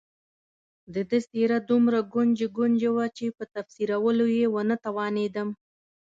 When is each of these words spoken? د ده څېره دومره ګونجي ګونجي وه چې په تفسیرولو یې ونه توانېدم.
د 0.93 0.95
ده 1.09 1.19
څېره 1.29 1.57
دومره 1.69 1.99
ګونجي 2.13 2.47
ګونجي 2.57 2.89
وه 2.95 3.05
چې 3.17 3.25
په 3.37 3.43
تفسیرولو 3.55 4.25
یې 4.37 4.45
ونه 4.53 4.75
توانېدم. 4.85 5.49